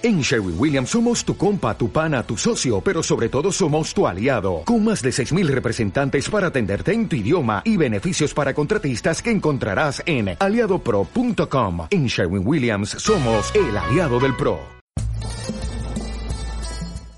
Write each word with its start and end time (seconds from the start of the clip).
En 0.00 0.20
Sherwin 0.20 0.54
Williams 0.56 0.90
somos 0.90 1.24
tu 1.24 1.36
compa, 1.36 1.76
tu 1.76 1.90
pana, 1.90 2.22
tu 2.22 2.36
socio, 2.36 2.80
pero 2.80 3.02
sobre 3.02 3.28
todo 3.28 3.50
somos 3.50 3.92
tu 3.92 4.06
aliado, 4.06 4.62
con 4.64 4.84
más 4.84 5.02
de 5.02 5.10
6.000 5.10 5.48
representantes 5.48 6.30
para 6.30 6.46
atenderte 6.46 6.92
en 6.92 7.08
tu 7.08 7.16
idioma 7.16 7.62
y 7.64 7.76
beneficios 7.76 8.32
para 8.32 8.54
contratistas 8.54 9.20
que 9.20 9.32
encontrarás 9.32 10.00
en 10.06 10.36
aliadopro.com. 10.38 11.88
En 11.90 12.06
Sherwin 12.06 12.46
Williams 12.46 12.90
somos 12.90 13.52
el 13.56 13.76
aliado 13.76 14.20
del 14.20 14.36
PRO. 14.36 14.60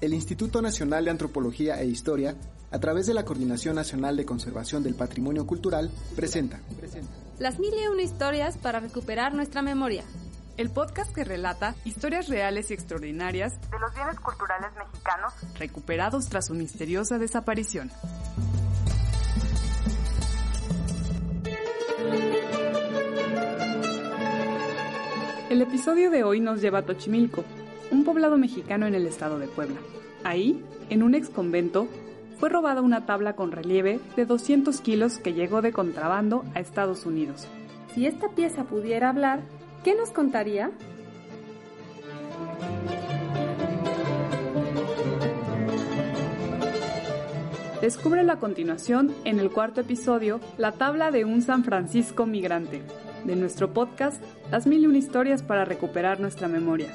El 0.01 0.15
Instituto 0.15 0.63
Nacional 0.63 1.05
de 1.05 1.11
Antropología 1.11 1.79
e 1.83 1.87
Historia, 1.87 2.35
a 2.71 2.79
través 2.79 3.07
de 3.07 3.13
la 3.13 3.27
Coordinación 3.27 3.75
Nacional 3.75 4.17
de 4.17 4.25
Conservación 4.25 4.83
del 4.83 4.95
Patrimonio 4.95 5.47
Cultural, 5.47 5.91
presenta 6.17 6.61
Las 7.39 7.59
mil 7.59 7.75
y 7.75 7.89
una 7.89 8.01
historias 8.01 8.57
para 8.57 8.81
recuperar 8.81 9.35
nuestra 9.35 9.61
memoria 9.61 10.03
el 10.57 10.71
podcast 10.71 11.15
que 11.15 11.25
relata 11.25 11.75
historias 11.85 12.29
reales 12.29 12.71
y 12.71 12.75
extraordinarias 12.75 13.61
de 13.71 13.79
los 13.79 13.95
bienes 13.95 14.19
culturales 14.21 14.71
mexicanos 14.77 15.33
recuperados 15.59 16.29
tras 16.29 16.47
su 16.47 16.55
misteriosa 16.55 17.19
desaparición. 17.19 17.91
El 25.49 25.63
episodio 25.63 26.11
de 26.11 26.23
hoy 26.23 26.41
nos 26.41 26.61
lleva 26.61 26.79
a 26.79 26.83
Tochimilco, 26.83 27.45
un 27.91 28.05
poblado 28.05 28.39
mexicano 28.39 28.87
en 28.87 28.95
el 28.95 29.07
estado 29.07 29.39
de 29.39 29.49
Puebla. 29.49 29.81
Ahí, 30.23 30.65
en 30.91 31.03
un 31.03 31.15
ex 31.15 31.29
convento, 31.29 31.89
fue 32.39 32.49
robada 32.49 32.81
una 32.81 33.05
tabla 33.05 33.35
con 33.35 33.53
relieve 33.53 34.01
de 34.17 34.27
200 34.27 34.81
kilos 34.81 35.19
que 35.19 35.35
llegó 35.35 35.61
de 35.61 35.73
contrabando 35.73 36.45
a 36.55 36.61
Estados 36.61 37.05
Unidos. 37.05 37.49
Si 37.95 38.07
esta 38.07 38.29
pieza 38.29 38.65
pudiera 38.65 39.09
hablar, 39.11 39.43
¿Qué 39.85 39.95
nos 39.95 40.11
contaría? 40.11 40.71
Descubre 47.81 48.21
a 48.21 48.37
continuación, 48.37 49.15
en 49.25 49.41
el 49.41 49.51
cuarto 49.51 49.81
episodio, 49.81 50.39
la 50.59 50.73
tabla 50.73 51.11
de 51.11 51.25
un 51.25 51.41
San 51.41 51.65
Francisco 51.65 52.27
migrante, 52.27 52.83
de 53.25 53.37
nuestro 53.37 53.73
podcast 53.73 54.23
Las 54.51 54.67
mil 54.67 54.95
historias 54.95 55.43
para 55.43 55.65
recuperar 55.65 56.21
nuestra 56.21 56.47
memoria. 56.47 56.93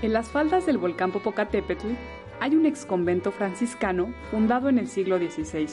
En 0.00 0.14
las 0.14 0.30
faldas 0.30 0.64
del 0.64 0.78
volcán 0.78 1.12
Popocatépetl 1.12 1.88
hay 2.40 2.56
un 2.56 2.64
exconvento 2.64 3.30
franciscano 3.30 4.12
fundado 4.30 4.68
en 4.68 4.78
el 4.78 4.88
siglo 4.88 5.18
XVI, 5.18 5.68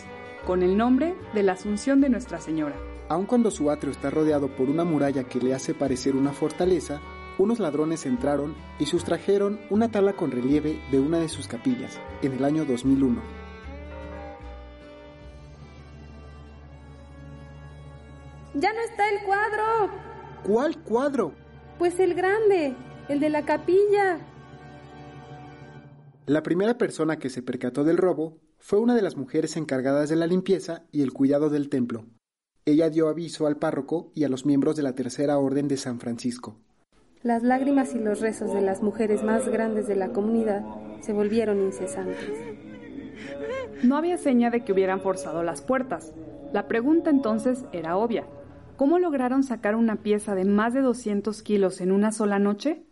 con 0.46 0.64
el 0.64 0.78
nombre 0.78 1.16
de 1.34 1.44
la 1.44 1.54
Asunción 1.54 2.02
de 2.02 2.09
Nuestra 2.09 2.40
Señora. 2.40 2.76
Aun 3.09 3.26
cuando 3.26 3.52
su 3.52 3.72
atrio 3.72 3.92
está 3.92 4.09
rodeado 4.09 4.50
por 4.50 4.70
una 4.70 4.84
muralla 4.84 5.24
que 5.24 5.40
le 5.40 5.54
hace 5.54 5.74
parecer 5.74 6.16
una 6.16 6.34
fortaleza, 6.34 7.00
unos 7.38 7.59
ladrones 7.59 8.06
entraron 8.06 8.56
y 8.80 8.86
sustrajeron 8.86 9.59
una 9.70 9.90
tabla 9.90 10.14
con 10.14 10.32
relieve 10.32 10.82
de 10.92 11.00
una 11.00 11.20
de 11.20 11.30
sus 11.30 11.48
capillas 11.48 12.00
en 12.22 12.34
el 12.34 12.44
año 12.44 12.66
2001. 12.66 13.22
¡Ya 18.56 18.74
no 18.74 18.80
está 18.80 19.09
el 19.09 19.24
cuadro! 19.26 19.90
¿Cuál 20.44 20.78
cuadro? 20.84 21.31
Pues 21.78 22.00
el 22.00 22.14
grande, 22.14 22.76
el 23.08 23.20
de 23.20 23.30
la 23.30 23.46
capilla. 23.46 24.20
La 26.28 26.44
primera 26.44 26.78
persona 26.78 27.20
que 27.20 27.30
se 27.30 27.42
percató 27.42 27.86
del 27.86 27.95
robo 27.95 28.38
fue 28.58 28.80
una 28.80 28.95
de 28.95 29.02
las 29.02 29.16
mujeres 29.16 29.56
encargadas 29.56 30.09
de 30.09 30.17
la 30.17 30.28
limpieza 30.28 30.84
y 30.92 31.02
el 31.02 31.14
cuidado 31.14 31.50
del 31.50 31.69
templo. 31.69 32.06
Ella 32.66 32.89
dio 32.89 33.08
aviso 33.08 33.47
al 33.47 33.56
párroco 33.56 34.11
y 34.14 34.25
a 34.25 34.28
los 34.28 34.45
miembros 34.45 34.75
de 34.75 34.84
la 34.84 34.94
Tercera 34.94 35.38
Orden 35.38 35.69
de 35.69 35.78
San 35.78 36.02
Francisco. 36.02 36.58
Las 37.23 37.44
lágrimas 37.44 37.95
y 37.95 38.00
los 38.00 38.19
rezos 38.19 38.53
de 38.53 38.59
las 38.59 38.84
mujeres 38.84 39.23
más 39.23 39.47
grandes 39.47 39.88
de 39.88 39.95
la 39.95 40.09
comunidad 40.09 40.66
se 41.00 41.13
volvieron 41.13 41.62
incesantes. 41.62 42.34
No 43.84 43.96
había 43.96 44.18
seña 44.18 44.50
de 44.50 44.66
que 44.66 44.73
hubieran 44.73 45.00
forzado 45.00 45.44
las 45.44 45.62
puertas. 45.62 46.13
La 46.52 46.68
pregunta 46.68 47.09
entonces 47.09 47.63
era 47.72 47.96
obvia. 47.96 48.28
¿Cómo 48.75 49.00
lograron 49.00 49.44
sacar 49.44 49.78
una 49.78 50.03
pieza 50.03 50.35
de 50.35 50.44
más 50.44 50.73
de 50.73 50.81
200 50.81 51.41
kilos 51.41 51.79
en 51.79 51.94
una 51.94 52.12
sola 52.12 52.38
noche? 52.38 52.84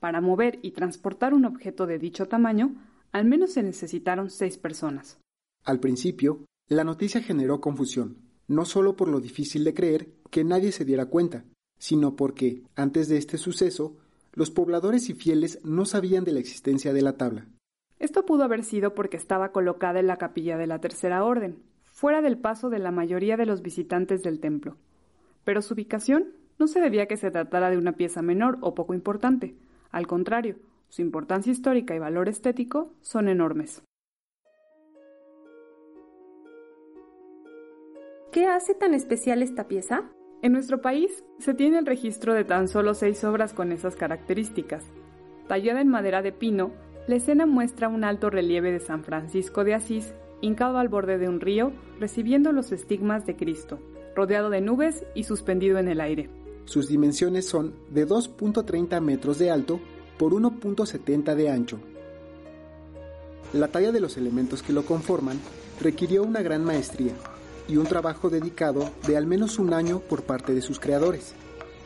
Para 0.00 0.22
mover 0.22 0.58
y 0.62 0.72
transportar 0.72 1.34
un 1.34 1.44
objeto 1.44 1.86
de 1.86 1.98
dicho 1.98 2.26
tamaño, 2.26 2.74
al 3.12 3.26
menos 3.26 3.52
se 3.52 3.62
necesitaron 3.62 4.30
seis 4.30 4.56
personas. 4.56 5.20
Al 5.64 5.78
principio, 5.78 6.44
la 6.68 6.84
noticia 6.84 7.20
generó 7.20 7.60
confusión, 7.60 8.16
no 8.48 8.64
solo 8.64 8.96
por 8.96 9.08
lo 9.08 9.20
difícil 9.20 9.62
de 9.62 9.74
creer 9.74 10.08
que 10.30 10.42
nadie 10.42 10.72
se 10.72 10.86
diera 10.86 11.06
cuenta, 11.06 11.44
sino 11.78 12.16
porque, 12.16 12.62
antes 12.76 13.08
de 13.08 13.18
este 13.18 13.36
suceso, 13.36 13.96
los 14.32 14.50
pobladores 14.50 15.10
y 15.10 15.14
fieles 15.14 15.60
no 15.64 15.84
sabían 15.84 16.24
de 16.24 16.32
la 16.32 16.40
existencia 16.40 16.92
de 16.92 17.02
la 17.02 17.16
tabla. 17.16 17.46
Esto 17.98 18.24
pudo 18.24 18.44
haber 18.44 18.64
sido 18.64 18.94
porque 18.94 19.18
estaba 19.18 19.52
colocada 19.52 20.00
en 20.00 20.06
la 20.06 20.16
capilla 20.16 20.56
de 20.56 20.66
la 20.66 20.80
Tercera 20.80 21.24
Orden, 21.24 21.58
fuera 21.84 22.22
del 22.22 22.38
paso 22.38 22.70
de 22.70 22.78
la 22.78 22.90
mayoría 22.90 23.36
de 23.36 23.44
los 23.44 23.60
visitantes 23.60 24.22
del 24.22 24.40
templo. 24.40 24.78
Pero 25.44 25.60
su 25.60 25.74
ubicación 25.74 26.28
no 26.58 26.66
se 26.66 26.80
debía 26.80 27.02
a 27.02 27.06
que 27.06 27.18
se 27.18 27.30
tratara 27.30 27.68
de 27.68 27.76
una 27.76 27.92
pieza 27.92 28.22
menor 28.22 28.56
o 28.62 28.74
poco 28.74 28.94
importante, 28.94 29.56
al 29.90 30.06
contrario, 30.06 30.56
su 30.88 31.02
importancia 31.02 31.52
histórica 31.52 31.94
y 31.94 31.98
valor 31.98 32.28
estético 32.28 32.92
son 33.00 33.28
enormes. 33.28 33.82
¿Qué 38.32 38.46
hace 38.46 38.74
tan 38.74 38.94
especial 38.94 39.42
esta 39.42 39.66
pieza? 39.66 40.04
En 40.42 40.52
nuestro 40.52 40.80
país 40.80 41.24
se 41.38 41.52
tiene 41.52 41.78
el 41.78 41.86
registro 41.86 42.32
de 42.32 42.44
tan 42.44 42.68
solo 42.68 42.94
seis 42.94 43.24
obras 43.24 43.52
con 43.52 43.72
esas 43.72 43.96
características. 43.96 44.84
Tallada 45.48 45.80
en 45.80 45.88
madera 45.88 46.22
de 46.22 46.32
pino, 46.32 46.72
la 47.08 47.16
escena 47.16 47.44
muestra 47.44 47.88
un 47.88 48.04
alto 48.04 48.30
relieve 48.30 48.70
de 48.70 48.78
San 48.78 49.02
Francisco 49.02 49.64
de 49.64 49.74
Asís, 49.74 50.14
hincado 50.40 50.78
al 50.78 50.88
borde 50.88 51.18
de 51.18 51.28
un 51.28 51.40
río, 51.40 51.72
recibiendo 51.98 52.52
los 52.52 52.70
estigmas 52.72 53.26
de 53.26 53.36
Cristo, 53.36 53.80
rodeado 54.14 54.48
de 54.48 54.60
nubes 54.60 55.04
y 55.14 55.24
suspendido 55.24 55.78
en 55.78 55.88
el 55.88 56.00
aire. 56.00 56.30
Sus 56.70 56.86
dimensiones 56.86 57.48
son 57.48 57.74
de 57.90 58.06
2.30 58.06 59.00
metros 59.00 59.40
de 59.40 59.50
alto 59.50 59.80
por 60.16 60.34
1.70 60.34 61.34
de 61.34 61.50
ancho. 61.50 61.80
La 63.52 63.66
talla 63.66 63.90
de 63.90 63.98
los 63.98 64.16
elementos 64.16 64.62
que 64.62 64.72
lo 64.72 64.84
conforman 64.84 65.40
requirió 65.80 66.22
una 66.22 66.42
gran 66.42 66.64
maestría 66.64 67.12
y 67.66 67.76
un 67.76 67.86
trabajo 67.86 68.30
dedicado 68.30 68.88
de 69.04 69.16
al 69.16 69.26
menos 69.26 69.58
un 69.58 69.74
año 69.74 69.98
por 69.98 70.22
parte 70.22 70.54
de 70.54 70.62
sus 70.62 70.78
creadores. 70.78 71.34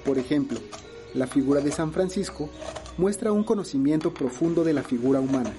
Por 0.04 0.18
ejemplo, 0.18 0.58
la 1.14 1.28
figura 1.28 1.62
de 1.62 1.72
San 1.72 1.90
Francisco 1.90 2.50
muestra 2.98 3.32
un 3.32 3.42
conocimiento 3.42 4.12
profundo 4.12 4.64
de 4.64 4.74
la 4.74 4.82
figura 4.82 5.18
humana 5.18 5.54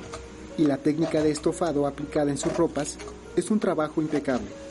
y 0.55 0.65
la 0.65 0.77
técnica 0.77 1.23
de 1.23 1.31
estofado 1.31 1.87
aplicada 1.87 2.29
en 2.29 2.37
sus 2.37 2.55
ropas 2.55 2.99
es 3.35 3.49
un 3.49 3.59
trabajo 3.59 4.03
impecable. 4.03 4.64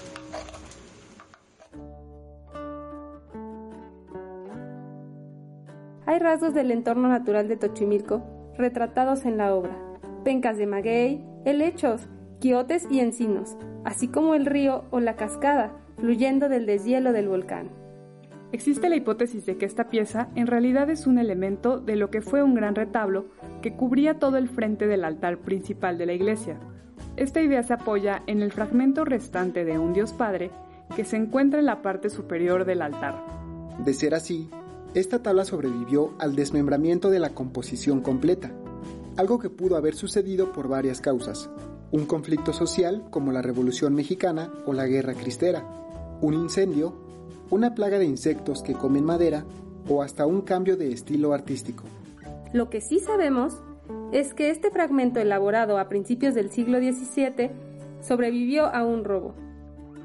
Rasgos 6.24 6.54
del 6.54 6.70
entorno 6.70 7.08
natural 7.08 7.48
de 7.48 7.58
Tochimilco 7.58 8.24
retratados 8.56 9.26
en 9.26 9.36
la 9.36 9.54
obra. 9.54 9.76
Pencas 10.24 10.56
de 10.56 10.66
maguey, 10.66 11.22
helechos, 11.44 12.08
quiotes 12.40 12.88
y 12.90 13.00
encinos, 13.00 13.58
así 13.84 14.08
como 14.08 14.34
el 14.34 14.46
río 14.46 14.84
o 14.90 15.00
la 15.00 15.16
cascada 15.16 15.76
fluyendo 15.98 16.48
del 16.48 16.64
deshielo 16.64 17.12
del 17.12 17.28
volcán. 17.28 17.68
Existe 18.52 18.88
la 18.88 18.96
hipótesis 18.96 19.44
de 19.44 19.58
que 19.58 19.66
esta 19.66 19.90
pieza 19.90 20.28
en 20.34 20.46
realidad 20.46 20.88
es 20.88 21.06
un 21.06 21.18
elemento 21.18 21.78
de 21.78 21.96
lo 21.96 22.08
que 22.08 22.22
fue 22.22 22.42
un 22.42 22.54
gran 22.54 22.74
retablo 22.74 23.26
que 23.60 23.74
cubría 23.74 24.18
todo 24.18 24.38
el 24.38 24.48
frente 24.48 24.86
del 24.86 25.04
altar 25.04 25.38
principal 25.38 25.98
de 25.98 26.06
la 26.06 26.14
iglesia. 26.14 26.58
Esta 27.16 27.42
idea 27.42 27.62
se 27.64 27.74
apoya 27.74 28.22
en 28.26 28.40
el 28.40 28.50
fragmento 28.50 29.04
restante 29.04 29.66
de 29.66 29.78
un 29.78 29.92
Dios 29.92 30.14
Padre 30.14 30.50
que 30.96 31.04
se 31.04 31.16
encuentra 31.16 31.60
en 31.60 31.66
la 31.66 31.82
parte 31.82 32.08
superior 32.08 32.64
del 32.64 32.80
altar. 32.80 33.14
De 33.84 33.92
ser 33.92 34.14
así, 34.14 34.48
esta 34.94 35.22
tabla 35.22 35.44
sobrevivió 35.44 36.14
al 36.20 36.36
desmembramiento 36.36 37.10
de 37.10 37.18
la 37.18 37.30
composición 37.30 38.00
completa, 38.00 38.52
algo 39.16 39.40
que 39.40 39.50
pudo 39.50 39.76
haber 39.76 39.96
sucedido 39.96 40.52
por 40.52 40.68
varias 40.68 41.00
causas. 41.00 41.50
Un 41.90 42.06
conflicto 42.06 42.52
social 42.52 43.04
como 43.10 43.32
la 43.32 43.42
Revolución 43.42 43.94
Mexicana 43.94 44.52
o 44.66 44.72
la 44.72 44.86
Guerra 44.86 45.14
Cristera, 45.14 45.64
un 46.20 46.34
incendio, 46.34 46.94
una 47.50 47.74
plaga 47.74 47.98
de 47.98 48.04
insectos 48.04 48.62
que 48.62 48.74
comen 48.74 49.04
madera 49.04 49.44
o 49.88 50.00
hasta 50.00 50.26
un 50.26 50.42
cambio 50.42 50.76
de 50.76 50.92
estilo 50.92 51.32
artístico. 51.32 51.82
Lo 52.52 52.70
que 52.70 52.80
sí 52.80 53.00
sabemos 53.00 53.54
es 54.12 54.32
que 54.32 54.50
este 54.50 54.70
fragmento 54.70 55.18
elaborado 55.18 55.76
a 55.76 55.88
principios 55.88 56.34
del 56.34 56.50
siglo 56.50 56.78
XVII 56.78 57.50
sobrevivió 58.00 58.66
a 58.66 58.84
un 58.84 59.04
robo. 59.04 59.34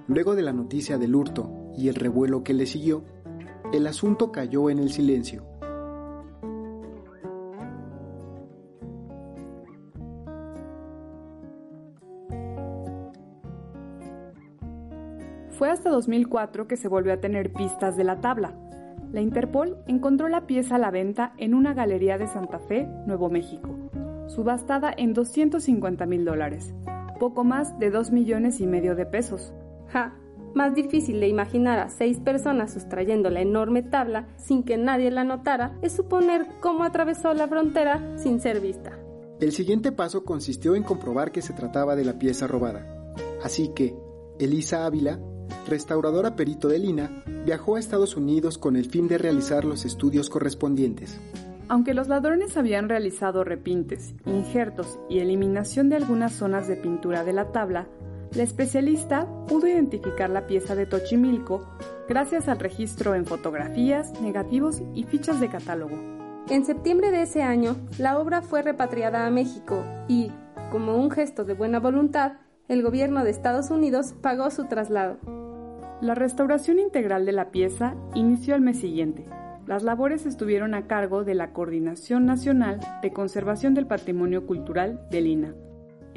Luego 0.08 0.36
de 0.36 0.42
la 0.42 0.52
noticia 0.52 0.98
del 0.98 1.14
hurto 1.14 1.52
y 1.78 1.90
el 1.90 1.96
revuelo 1.96 2.44
que 2.44 2.56
le 2.56 2.66
siguió, 2.66 3.04
el 3.72 3.88
asunto 3.88 4.32
cayó 4.32 4.70
en 4.70 4.80
el 4.80 4.92
silencio. 4.92 5.44
Fue 15.52 15.70
hasta 15.70 15.90
2004 15.90 16.68
que 16.68 16.78
se 16.78 16.88
volvió 16.88 17.14
a 17.14 17.20
tener 17.20 17.52
pistas 17.52 17.98
de 17.98 18.06
la 18.06 18.22
tabla. 18.22 18.54
La 19.12 19.22
Interpol 19.22 19.78
encontró 19.88 20.30
la 20.30 20.48
pieza 20.48 20.76
a 20.76 20.80
la 20.80 20.90
venta 20.90 21.34
en 21.38 21.54
una 21.54 21.74
galería 21.74 22.18
de 22.18 22.28
Santa 22.28 22.60
Fe, 22.60 22.88
Nuevo 23.06 23.30
México, 23.30 23.70
subastada 24.28 24.94
en 24.96 25.14
250 25.14 26.06
mil 26.06 26.24
dólares, 26.24 26.74
poco 27.20 27.44
más 27.44 27.78
de 27.78 27.90
2 27.90 28.12
millones 28.12 28.62
y 28.62 28.68
medio 28.68 28.96
de 28.96 29.06
pesos. 29.06 29.54
Ja, 29.88 30.19
más 30.54 30.76
difícil 30.76 31.20
de 31.20 31.28
imaginar 31.28 31.80
a 31.80 31.90
seis 31.90 32.20
personas 32.20 32.74
sustrayendo 32.74 33.30
la 33.30 33.42
enorme 33.42 33.84
tabla 33.84 34.28
sin 34.38 34.64
que 34.64 34.78
nadie 34.78 35.12
la 35.12 35.24
notara 35.24 35.78
es 35.82 35.94
suponer 35.94 36.48
cómo 36.60 36.84
atravesó 36.84 37.34
la 37.34 37.48
frontera 37.48 38.18
sin 38.18 38.40
ser 38.40 38.60
vista. 38.60 38.98
El 39.40 39.52
siguiente 39.54 39.92
paso 39.92 40.26
consistió 40.26 40.76
en 40.76 40.84
comprobar 40.84 41.32
que 41.32 41.42
se 41.42 41.54
trataba 41.54 41.96
de 41.96 42.04
la 42.04 42.20
pieza 42.20 42.46
robada. 42.46 43.14
Así 43.42 43.70
que, 43.74 43.96
Elisa 44.38 44.86
Ávila, 44.86 45.20
restauradora 45.68 46.36
perito 46.36 46.68
de 46.68 46.80
Lina, 46.80 47.24
viajó 47.46 47.76
a 47.76 47.80
Estados 47.80 48.18
Unidos 48.18 48.58
con 48.58 48.76
el 48.76 48.90
fin 48.90 49.08
de 49.08 49.18
realizar 49.18 49.64
los 49.64 49.86
estudios 49.86 50.30
correspondientes. 50.30 51.20
Aunque 51.70 51.94
los 51.94 52.08
ladrones 52.08 52.58
habían 52.58 52.90
realizado 52.90 53.44
repintes, 53.44 54.16
injertos 54.26 55.00
y 55.08 55.20
eliminación 55.20 55.88
de 55.88 55.98
algunas 55.98 56.34
zonas 56.34 56.68
de 56.68 56.76
pintura 56.76 57.24
de 57.24 57.34
la 57.34 57.52
tabla, 57.52 57.88
la 58.34 58.44
especialista 58.44 59.28
pudo 59.48 59.68
identificar 59.68 60.30
la 60.30 60.46
pieza 60.46 60.76
de 60.76 60.86
Tochimilco 60.86 61.68
gracias 62.08 62.48
al 62.48 62.60
registro 62.60 63.16
en 63.16 63.26
fotografías, 63.26 64.20
negativos 64.22 64.82
y 64.94 65.04
fichas 65.04 65.40
de 65.40 65.50
catálogo. 65.50 65.98
En 66.50 66.66
septiembre 66.66 67.12
de 67.12 67.24
ese 67.24 67.44
año, 67.44 67.76
la 67.98 68.20
obra 68.20 68.42
fue 68.42 68.62
repatriada 68.62 69.26
a 69.26 69.32
México 69.32 69.84
y, 70.08 70.32
como 70.72 70.96
un 70.96 71.12
gesto 71.12 71.44
de 71.44 71.54
buena 71.54 71.80
voluntad, 71.80 72.34
el 72.68 72.84
gobierno 72.84 73.24
de 73.24 73.32
Estados 73.32 73.72
Unidos 73.72 74.14
pagó 74.22 74.50
su 74.52 74.66
traslado. 74.66 75.18
La 76.02 76.16
restauración 76.16 76.80
integral 76.80 77.26
de 77.26 77.34
la 77.34 77.52
pieza 77.52 77.96
inició 78.16 78.56
al 78.56 78.62
mes 78.62 78.80
siguiente. 78.80 79.26
Las 79.68 79.84
labores 79.84 80.26
estuvieron 80.26 80.74
a 80.74 80.88
cargo 80.88 81.24
de 81.24 81.36
la 81.36 81.52
Coordinación 81.52 82.26
Nacional 82.26 82.80
de 83.02 83.12
Conservación 83.12 83.74
del 83.74 83.86
Patrimonio 83.86 84.48
Cultural 84.48 85.08
de 85.12 85.22
Lina. 85.22 85.54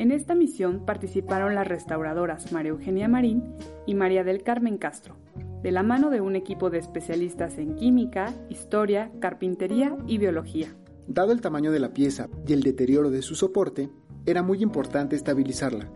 En 0.03 0.11
esta 0.11 0.35
misión 0.35 0.85
participaron 0.85 1.55
las 1.55 1.69
restauradoras 1.69 2.51
María 2.51 2.71
Eugenia 2.71 3.07
Marín 3.07 3.55
y 3.87 3.95
María 3.95 4.25
del 4.25 4.43
Carmen 4.43 4.77
Castro, 4.77 5.15
de 5.63 5.71
la 5.71 5.85
mano 5.85 6.11
de 6.11 6.21
un 6.21 6.35
equipo 6.35 6.71
de 6.71 6.79
especialistas 6.79 7.57
en 7.57 7.77
química, 7.77 8.35
historia, 8.49 9.13
carpintería 9.21 9.97
y 10.09 10.19
biología. 10.19 10.75
Dado 11.07 11.31
el 11.31 11.41
tamaño 11.41 11.71
de 11.71 11.79
la 11.79 11.93
pieza 11.93 12.29
y 12.49 12.53
el 12.53 12.65
deterioro 12.65 13.11
de 13.13 13.23
su 13.23 13.37
soporte, 13.37 13.91
era 14.27 14.43
muy 14.43 14.61
importante 14.61 15.15
estabilizarla, 15.15 15.89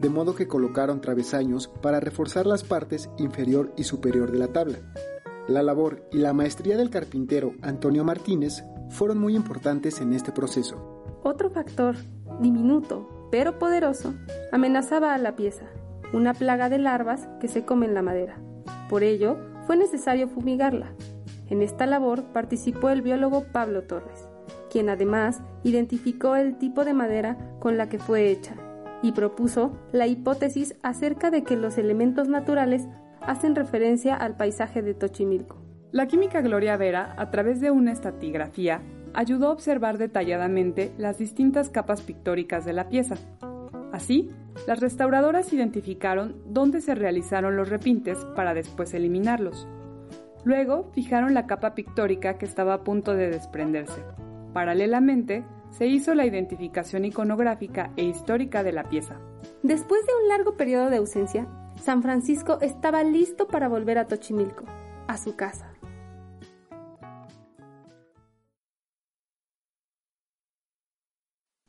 de 0.00 0.10
modo 0.10 0.34
que 0.34 0.48
colocaron 0.48 1.00
travesaños 1.00 1.68
para 1.68 2.00
reforzar 2.00 2.46
las 2.46 2.64
partes 2.64 3.10
inferior 3.16 3.72
y 3.76 3.84
superior 3.84 4.32
de 4.32 4.38
la 4.38 4.48
tabla. 4.48 4.78
La 5.46 5.62
labor 5.62 6.02
y 6.10 6.18
la 6.18 6.32
maestría 6.32 6.76
del 6.76 6.90
carpintero 6.90 7.52
Antonio 7.62 8.02
Martínez 8.02 8.64
fueron 8.90 9.18
muy 9.18 9.36
importantes 9.36 10.00
en 10.00 10.14
este 10.14 10.32
proceso. 10.32 11.04
Otro 11.22 11.48
factor, 11.48 11.94
diminuto, 12.40 13.11
pero 13.32 13.58
poderoso, 13.58 14.14
amenazaba 14.52 15.14
a 15.14 15.18
la 15.18 15.34
pieza, 15.36 15.64
una 16.12 16.34
plaga 16.34 16.68
de 16.68 16.76
larvas 16.76 17.30
que 17.40 17.48
se 17.48 17.64
comen 17.64 17.94
la 17.94 18.02
madera. 18.02 18.36
Por 18.90 19.02
ello, 19.02 19.38
fue 19.66 19.78
necesario 19.78 20.28
fumigarla. 20.28 20.92
En 21.48 21.62
esta 21.62 21.86
labor 21.86 22.24
participó 22.34 22.90
el 22.90 23.00
biólogo 23.00 23.46
Pablo 23.50 23.84
Torres, 23.84 24.28
quien 24.70 24.90
además 24.90 25.40
identificó 25.64 26.36
el 26.36 26.58
tipo 26.58 26.84
de 26.84 26.92
madera 26.92 27.38
con 27.58 27.78
la 27.78 27.88
que 27.88 27.98
fue 27.98 28.28
hecha 28.28 28.54
y 29.02 29.12
propuso 29.12 29.72
la 29.92 30.06
hipótesis 30.06 30.74
acerca 30.82 31.30
de 31.30 31.42
que 31.42 31.56
los 31.56 31.78
elementos 31.78 32.28
naturales 32.28 32.86
hacen 33.22 33.54
referencia 33.54 34.14
al 34.14 34.36
paisaje 34.36 34.82
de 34.82 34.92
Tochimilco. 34.92 35.56
La 35.90 36.06
química 36.06 36.42
Gloria 36.42 36.76
Vera, 36.76 37.14
a 37.16 37.30
través 37.30 37.60
de 37.60 37.70
una 37.70 37.92
estatigrafía, 37.92 38.82
ayudó 39.14 39.48
a 39.48 39.52
observar 39.52 39.98
detalladamente 39.98 40.92
las 40.98 41.18
distintas 41.18 41.68
capas 41.68 42.02
pictóricas 42.02 42.64
de 42.64 42.72
la 42.72 42.88
pieza. 42.88 43.16
Así, 43.92 44.30
las 44.66 44.80
restauradoras 44.80 45.52
identificaron 45.52 46.36
dónde 46.46 46.80
se 46.80 46.94
realizaron 46.94 47.56
los 47.56 47.68
repintes 47.68 48.18
para 48.36 48.54
después 48.54 48.94
eliminarlos. 48.94 49.68
Luego 50.44 50.90
fijaron 50.92 51.34
la 51.34 51.46
capa 51.46 51.74
pictórica 51.74 52.38
que 52.38 52.46
estaba 52.46 52.74
a 52.74 52.84
punto 52.84 53.14
de 53.14 53.30
desprenderse. 53.30 54.02
Paralelamente, 54.52 55.44
se 55.70 55.86
hizo 55.86 56.14
la 56.14 56.26
identificación 56.26 57.04
iconográfica 57.04 57.92
e 57.96 58.04
histórica 58.04 58.62
de 58.62 58.72
la 58.72 58.84
pieza. 58.84 59.18
Después 59.62 60.04
de 60.06 60.12
un 60.22 60.28
largo 60.28 60.56
periodo 60.56 60.90
de 60.90 60.98
ausencia, 60.98 61.46
San 61.76 62.02
Francisco 62.02 62.58
estaba 62.60 63.02
listo 63.02 63.48
para 63.48 63.68
volver 63.68 63.98
a 63.98 64.06
Tochimilco, 64.06 64.64
a 65.08 65.16
su 65.16 65.34
casa. 65.36 65.71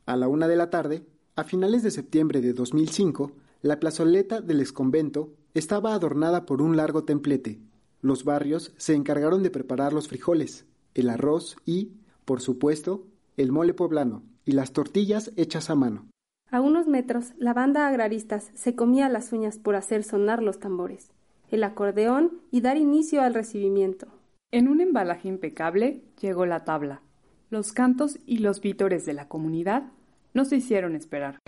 A 0.06 0.18
la 0.18 0.28
una 0.28 0.50
de 0.50 0.58
la 0.58 0.70
tarde, 0.70 1.06
a 1.36 1.46
finales 1.46 1.82
de 1.82 1.90
septiembre 1.90 2.42
de 2.42 2.52
2005, 2.52 3.32
la 3.62 3.80
plazoleta 3.80 4.42
del 4.42 4.60
exconvento 4.60 5.34
estaba 5.54 5.94
adornada 5.94 6.46
por 6.46 6.62
un 6.62 6.76
largo 6.76 7.06
templete. 7.06 7.60
Los 8.02 8.26
barrios 8.26 8.74
se 8.76 8.96
encargaron 8.96 9.44
de 9.44 9.50
preparar 9.50 9.94
los 9.94 10.10
frijoles, 10.10 10.66
el 10.94 11.10
arroz 11.10 11.56
y, 11.66 11.94
por 12.26 12.42
supuesto, 12.42 13.06
el 13.38 13.54
mole 13.54 13.74
poblano 13.74 14.24
y 14.44 14.52
las 14.52 14.74
tortillas 14.74 15.32
hechas 15.38 15.70
a 15.70 15.76
mano. 15.76 16.06
A 16.52 16.60
unos 16.60 16.86
metros, 16.88 17.34
la 17.38 17.54
banda 17.54 17.88
agraristas 17.88 18.52
se 18.56 18.76
comía 18.76 19.08
las 19.08 19.32
uñas 19.32 19.58
por 19.58 19.76
hacer 19.76 20.04
sonar 20.04 20.44
los 20.44 20.60
tambores, 20.60 21.12
el 21.50 21.64
acordeón 21.64 22.42
y 22.52 22.60
dar 22.60 22.76
inicio 22.76 23.22
al 23.22 23.34
recibimiento. 23.34 24.08
En 24.52 24.68
un 24.68 24.82
embalaje 24.82 25.30
impecable 25.30 26.04
llegó 26.20 26.46
la 26.46 26.66
tabla, 26.66 27.02
los 27.54 27.72
cantos 27.72 28.18
y 28.26 28.40
los 28.40 28.62
vítores 28.62 29.06
de 29.06 29.14
la 29.14 29.28
comunidad 29.28 29.84
no 30.34 30.44
se 30.44 30.56
hicieron 30.56 30.96
esperar. 30.96 31.43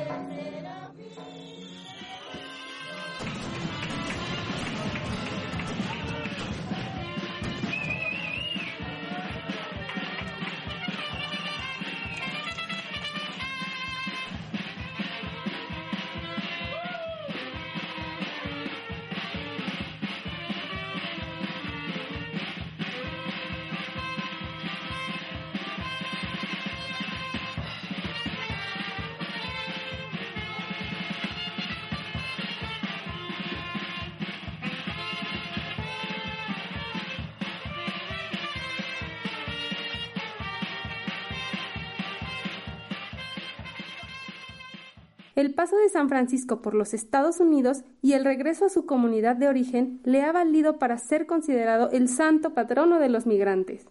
El 45.35 45.53
paso 45.53 45.75
de 45.75 45.89
San 45.89 46.07
Francisco 46.07 46.61
por 46.61 46.73
los 46.73 46.93
Estados 46.93 47.41
Unidos 47.41 47.83
y 48.01 48.13
el 48.13 48.23
regreso 48.23 48.65
a 48.65 48.69
su 48.69 48.85
comunidad 48.85 49.35
de 49.35 49.49
origen 49.49 49.99
le 50.05 50.21
ha 50.21 50.31
valido 50.31 50.79
para 50.79 50.97
ser 50.97 51.25
considerado 51.25 51.91
el 51.91 52.07
santo 52.07 52.53
patrono 52.53 52.99
de 52.99 53.09
los 53.09 53.25
migrantes. 53.25 53.85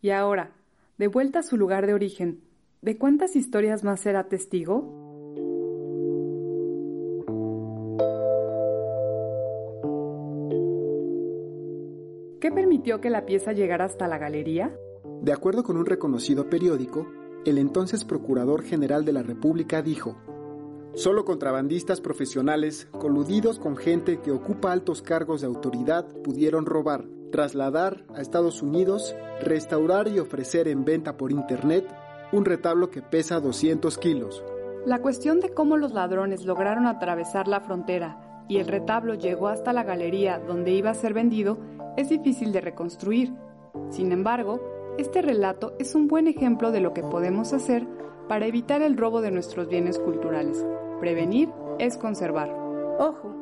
Y 0.00 0.10
ahora, 0.10 0.52
de 0.98 1.08
vuelta 1.08 1.40
a 1.40 1.42
su 1.42 1.56
lugar 1.56 1.84
de 1.88 1.94
origen, 1.94 2.42
¿de 2.80 2.96
cuántas 2.96 3.34
historias 3.34 3.82
más 3.82 3.98
será 3.98 4.28
testigo? 4.28 5.00
¿Qué 12.40 12.52
permitió 12.52 13.00
que 13.00 13.10
la 13.10 13.26
pieza 13.26 13.52
llegara 13.52 13.86
hasta 13.86 14.06
la 14.06 14.18
galería? 14.18 14.72
De 15.22 15.32
acuerdo 15.32 15.64
con 15.64 15.76
un 15.76 15.86
reconocido 15.86 16.48
periódico, 16.48 17.08
el 17.44 17.58
entonces 17.58 18.04
Procurador 18.04 18.62
General 18.62 19.04
de 19.04 19.12
la 19.12 19.22
República 19.22 19.82
dijo, 19.82 20.16
Solo 20.94 21.24
contrabandistas 21.24 22.00
profesionales, 22.00 22.88
coludidos 22.98 23.58
con 23.58 23.76
gente 23.76 24.20
que 24.20 24.32
ocupa 24.32 24.72
altos 24.72 25.02
cargos 25.02 25.40
de 25.40 25.46
autoridad, 25.46 26.06
pudieron 26.24 26.66
robar, 26.66 27.04
trasladar 27.30 28.04
a 28.14 28.20
Estados 28.20 28.60
Unidos, 28.60 29.14
restaurar 29.40 30.08
y 30.08 30.18
ofrecer 30.18 30.66
en 30.66 30.84
venta 30.84 31.16
por 31.16 31.30
Internet 31.30 31.86
un 32.32 32.44
retablo 32.44 32.90
que 32.90 33.02
pesa 33.02 33.40
200 33.40 33.96
kilos. 33.98 34.44
La 34.84 35.00
cuestión 35.00 35.40
de 35.40 35.50
cómo 35.50 35.76
los 35.76 35.92
ladrones 35.92 36.44
lograron 36.44 36.86
atravesar 36.86 37.46
la 37.46 37.60
frontera 37.60 38.44
y 38.48 38.58
el 38.58 38.66
retablo 38.66 39.14
llegó 39.14 39.48
hasta 39.48 39.72
la 39.72 39.84
galería 39.84 40.40
donde 40.40 40.72
iba 40.72 40.90
a 40.90 40.94
ser 40.94 41.14
vendido 41.14 41.58
es 41.96 42.08
difícil 42.08 42.50
de 42.50 42.60
reconstruir. 42.60 43.32
Sin 43.90 44.10
embargo, 44.10 44.60
este 45.00 45.22
relato 45.22 45.72
es 45.78 45.94
un 45.94 46.08
buen 46.08 46.26
ejemplo 46.26 46.70
de 46.70 46.80
lo 46.80 46.92
que 46.92 47.02
podemos 47.02 47.54
hacer 47.54 47.86
para 48.28 48.46
evitar 48.46 48.82
el 48.82 48.96
robo 48.96 49.22
de 49.22 49.30
nuestros 49.30 49.68
bienes 49.68 49.98
culturales. 49.98 50.64
Prevenir 51.00 51.48
es 51.78 51.96
conservar. 51.96 52.50
Ojo, 52.98 53.34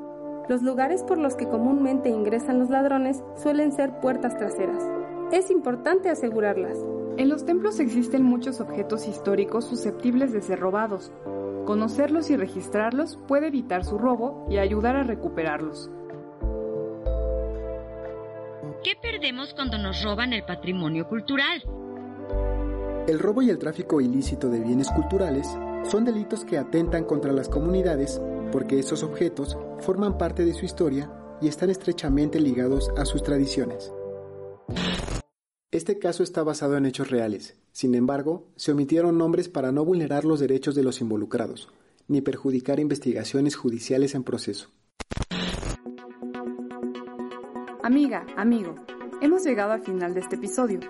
Los 0.49 0.63
lugares 0.63 1.03
por 1.03 1.19
los 1.19 1.35
que 1.35 1.47
comúnmente 1.47 2.09
ingresan 2.09 2.59
los 2.59 2.71
ladrones 2.71 3.23
suelen 3.35 3.73
ser 3.73 4.01
puertas 4.01 4.39
traseras. 4.39 4.83
Es 5.31 5.51
importante 5.51 6.09
asegurarlas. 6.09 6.79
En 7.19 7.29
los 7.29 7.45
templos 7.45 7.81
existen 7.81 8.23
muchos 8.23 8.61
objetos 8.61 9.09
históricos 9.09 9.67
susceptibles 9.67 10.33
de 10.33 10.41
ser 10.41 10.61
robados. 10.61 11.13
Conocerlos 11.67 12.31
y 12.31 12.37
registrarlos 12.37 13.19
puede 13.29 13.49
evitar 13.49 13.85
su 13.85 13.99
robo 13.99 14.47
y 14.49 14.57
ayudar 14.57 14.97
a 14.97 15.03
recuperarlos. 15.03 15.91
¿Qué 19.29 19.35
perdemos 19.35 19.53
cuando 19.53 19.77
nos 19.77 20.03
roban 20.03 20.33
el 20.33 20.43
patrimonio 20.43 21.07
cultural? 21.07 21.63
El 23.07 23.19
robo 23.19 23.43
y 23.43 23.51
el 23.51 23.59
tráfico 23.59 24.01
ilícito 24.01 24.49
de 24.49 24.59
bienes 24.59 24.89
culturales 24.89 25.47
son 25.85 26.07
delitos 26.07 26.47
que 26.47 26.57
atentan 26.57 27.05
contra 27.05 27.31
las 27.31 27.51
comunidades 27.51 28.23
porque 28.51 28.79
esos 28.79 29.03
objetos 29.03 29.59
forman 29.81 30.17
parte 30.17 30.47
de 30.47 30.55
su 30.55 30.65
historia 30.65 31.13
y 31.43 31.49
están 31.49 31.69
estrechamente 31.69 32.41
ligados 32.41 32.89
a 32.97 33.05
sus 33.05 33.23
tradiciones. 33.23 33.93
Este 35.73 35.99
caso 35.99 36.23
está 36.23 36.43
basado 36.43 36.79
en 36.79 36.87
hechos 36.87 37.11
reales, 37.11 37.61
sin 37.71 37.95
embargo, 37.97 38.49
se 38.57 38.73
omitieron 38.73 39.19
nombres 39.19 39.51
para 39.51 39.73
no 39.73 39.85
vulnerar 39.85 40.25
los 40.25 40.41
derechos 40.41 40.75
de 40.75 40.85
los 40.85 41.03
involucrados, 41.03 41.69
ni 42.07 42.23
perjudicar 42.23 42.81
investigaciones 42.81 43.57
judiciales 43.57 44.15
en 44.15 44.25
proceso. 44.25 44.71
Amiga, 47.83 48.27
amigo, 48.37 48.75
hemos 49.21 49.45
llegado 49.45 49.73
al 49.73 49.83
final 49.83 50.15
de 50.15 50.21
este 50.21 50.37
episodio. 50.37 50.81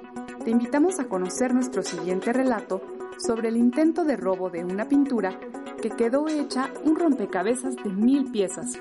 Te 0.44 0.50
invitamos 0.50 0.99
a 0.99 1.04
conocer 1.04 1.54
nuestro 1.54 1.82
siguiente 1.82 2.32
relato 2.32 2.82
sobre 3.18 3.49
el 3.49 3.56
intento 3.56 4.04
de 4.04 4.16
robo 4.16 4.50
de 4.50 4.64
una 4.64 4.88
pintura 4.88 5.38
que 5.82 5.90
quedó 5.90 6.28
hecha 6.28 6.70
un 6.85 6.97
rompecabezas 6.97 7.76
de 7.76 7.90
mil 7.90 8.30
piezas. 8.30 8.75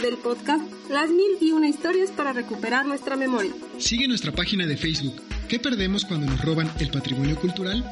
Del 0.00 0.16
podcast 0.18 0.62
Las 0.90 1.08
mil 1.08 1.38
y 1.40 1.52
una 1.52 1.68
historias 1.68 2.10
para 2.10 2.32
recuperar 2.32 2.84
nuestra 2.84 3.16
memoria. 3.16 3.52
Sigue 3.78 4.06
nuestra 4.06 4.32
página 4.32 4.66
de 4.66 4.76
Facebook. 4.76 5.14
¿Qué 5.48 5.58
perdemos 5.58 6.04
cuando 6.04 6.26
nos 6.26 6.44
roban 6.44 6.70
el 6.78 6.90
patrimonio 6.90 7.36
cultural? 7.36 7.84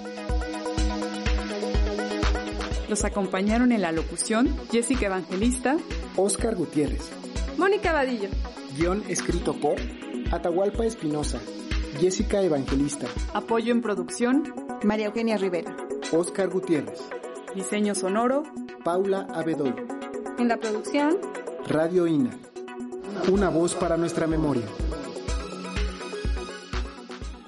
Los 2.89 3.05
acompañaron 3.05 3.73
en 3.73 3.81
la 3.81 3.93
locución 3.93 4.55
Jessica 4.71 5.07
Evangelista, 5.07 5.79
Oscar 6.17 6.55
Gutiérrez. 6.55 7.09
Mónica 7.57 7.93
Vadillo. 7.93 8.29
Guión 8.77 9.05
escrito 9.09 9.55
por 9.55 9.77
Atahualpa 10.31 10.87
Espinosa, 10.87 11.39
Jessica 12.01 12.41
Evangelista, 12.41 13.07
apoyo 13.35 13.71
en 13.71 13.83
producción, 13.83 14.55
María 14.83 15.07
Eugenia 15.07 15.37
Rivera, 15.37 15.77
Oscar 16.11 16.49
Gutiérrez, 16.49 17.01
diseño 17.55 17.95
sonoro, 17.95 18.45
Paula 18.83 19.27
Abedoy. 19.35 19.75
En 20.39 20.49
la 20.49 20.57
producción, 20.57 21.19
Radio 21.69 22.07
INA. 22.07 22.31
Una 23.31 23.51
voz 23.51 23.75
para 23.75 23.99
nuestra 23.99 24.27
memoria. 24.27 24.65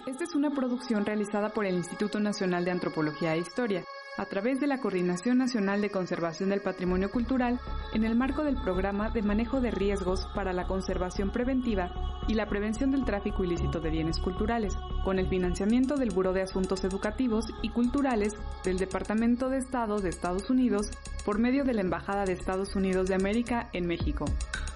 Esta 0.07 0.25
es 0.25 0.35
una 0.35 0.51
producción 0.51 1.07
realizada 1.07 1.49
por 1.49 1.65
el 1.65 1.75
Instituto 1.75 2.21
Nacional 2.21 2.65
de 2.67 2.71
Antropología 2.71 3.35
e 3.35 3.39
Historia, 3.39 3.85
a 4.17 4.27
través 4.27 4.61
de 4.61 4.67
la 4.67 4.79
Coordinación 4.79 5.39
Nacional 5.39 5.81
de 5.81 5.91
Conservación 5.91 6.51
del 6.51 6.61
Patrimonio 6.61 7.11
Cultural 7.11 7.61
en 7.93 8.05
el 8.05 8.15
marco 8.15 8.45
del 8.45 8.57
Programa 8.57 9.11
de 9.11 9.23
Manejo 9.23 9.61
de 9.61 9.71
Riesgos 9.71 10.29
para 10.35 10.53
la 10.53 10.67
Conservación 10.67 11.31
Preventiva 11.31 11.91
y 12.29 12.35
la 12.35 12.49
Prevención 12.49 12.91
del 12.91 13.05
Tráfico 13.05 13.45
Ilícito 13.45 13.81
de 13.81 13.91
Bienes 13.91 14.19
Culturales, 14.19 14.75
con 15.05 15.19
el 15.19 15.29
financiamiento 15.29 15.97
del 15.97 16.11
Buró 16.11 16.33
de 16.33 16.43
Asuntos 16.43 16.85
Educativos 16.85 17.47
y 17.63 17.71
Culturales 17.71 18.35
del 18.65 18.79
Departamento 18.79 19.49
de 19.49 19.59
Estado 19.59 20.01
de 20.01 20.09
Estados 20.09 20.49
Unidos 20.49 20.91
por 21.25 21.39
medio 21.39 21.65
de 21.65 21.75
la 21.75 21.81
Embajada 21.81 22.25
de 22.25 22.33
Estados 22.33 22.77
Unidos 22.77 23.09
de 23.09 23.15
América 23.15 23.69
en 23.73 23.87
México. 23.87 24.27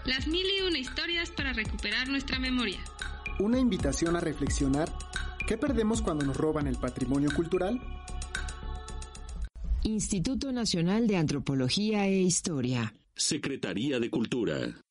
Las 0.04 0.26
mil 0.26 0.46
y 0.46 0.66
una 0.66 0.78
historias 0.78 1.30
para 1.30 1.52
recuperar 1.52 2.08
nuestra 2.08 2.38
memoria. 2.38 2.80
Una 3.40 3.58
invitación 3.58 4.16
a 4.16 4.20
reflexionar. 4.20 4.90
¿Qué 5.46 5.56
perdemos 5.56 6.02
cuando 6.02 6.26
nos 6.26 6.36
roban 6.36 6.66
el 6.66 6.76
patrimonio 6.76 7.30
cultural? 7.34 7.80
Instituto 9.88 10.52
Nacional 10.52 11.06
de 11.06 11.16
Antropología 11.16 12.06
e 12.06 12.20
Historia. 12.20 12.94
Secretaría 13.14 13.98
de 13.98 14.10
Cultura. 14.10 14.84